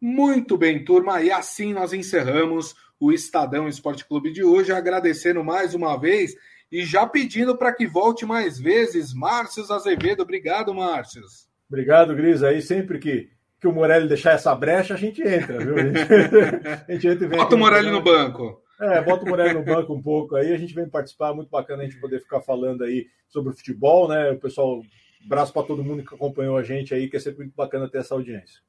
[0.00, 5.74] Muito bem, turma, e assim nós encerramos o Estadão Esporte Clube de hoje, agradecendo mais
[5.74, 6.34] uma vez
[6.70, 10.22] e já pedindo para que volte mais vezes, Márcio Azevedo.
[10.22, 11.22] Obrigado, Márcio.
[11.68, 12.42] Obrigado, Gris.
[12.42, 15.76] Aí sempre que, que o Morelli deixar essa brecha, a gente entra, viu?
[15.76, 15.98] A gente,
[16.88, 18.62] a gente entra e vem Bota o Morelli no banco.
[18.80, 21.82] É, bota o Morelli no banco um pouco aí, a gente vem participar, muito bacana
[21.82, 24.30] a gente poder ficar falando aí sobre o futebol, né?
[24.30, 24.80] O pessoal,
[25.26, 27.98] braço para todo mundo que acompanhou a gente aí, que é sempre muito bacana ter
[27.98, 28.60] essa audiência.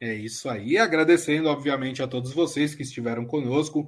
[0.00, 3.82] É isso aí, agradecendo, obviamente, a todos vocês que estiveram conosco.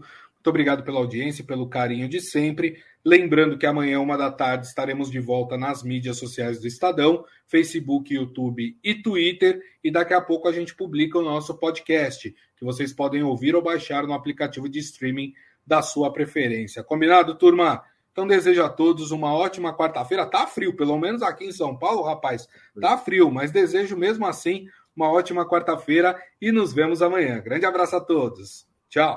[0.45, 2.77] Muito obrigado pela audiência e pelo carinho de sempre.
[3.05, 8.15] Lembrando que amanhã, uma da tarde, estaremos de volta nas mídias sociais do Estadão, Facebook,
[8.15, 9.61] YouTube e Twitter.
[9.83, 13.63] E daqui a pouco a gente publica o nosso podcast, que vocês podem ouvir ou
[13.63, 15.33] baixar no aplicativo de streaming
[15.67, 16.85] da sua preferência.
[16.85, 17.83] Combinado, turma?
[18.15, 20.25] Então desejo a todos uma ótima quarta-feira.
[20.25, 22.49] Tá frio, pelo menos aqui em São Paulo, rapaz.
[22.81, 27.41] Tá frio, mas desejo mesmo assim uma ótima quarta-feira e nos vemos amanhã.
[27.41, 28.69] Grande abraço a todos.
[28.89, 29.13] Tchau.